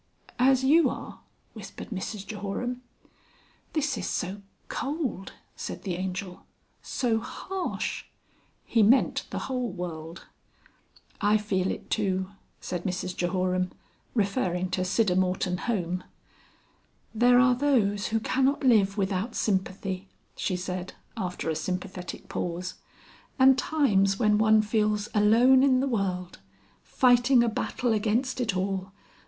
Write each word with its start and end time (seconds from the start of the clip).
"As 0.39 0.63
you 0.63 0.89
are?" 0.89 1.19
whispered 1.53 1.91
Mrs 1.91 2.25
Jehoram. 2.25 2.81
"This 3.73 3.99
is 3.99 4.09
so 4.09 4.41
cold," 4.67 5.33
said 5.55 5.83
the 5.83 5.93
Angel. 5.93 6.43
"So 6.81 7.19
harsh!" 7.19 8.05
He 8.65 8.81
meant 8.81 9.25
the 9.29 9.37
whole 9.45 9.69
world. 9.69 10.25
"I 11.21 11.37
feel 11.37 11.69
it 11.69 11.91
too," 11.91 12.31
said 12.59 12.83
Mrs 12.83 13.15
Jehoram, 13.15 13.69
referring 14.15 14.71
to 14.71 14.81
Siddermorton 14.83 15.59
Home. 15.69 16.03
"There 17.13 17.37
are 17.39 17.53
those 17.53 18.07
who 18.07 18.19
cannot 18.19 18.63
live 18.63 18.97
without 18.97 19.35
sympathy," 19.35 20.07
she 20.35 20.55
said 20.55 20.93
after 21.15 21.47
a 21.47 21.55
sympathetic 21.55 22.27
pause. 22.27 22.73
"And 23.37 23.55
times 23.55 24.17
when 24.17 24.39
one 24.39 24.63
feels 24.63 25.09
alone 25.13 25.61
in 25.61 25.79
the 25.79 25.87
world. 25.87 26.39
Fighting 26.81 27.43
a 27.43 27.47
battle 27.49 27.93
against 27.93 28.41
it 28.41 28.57
all. 28.57 28.93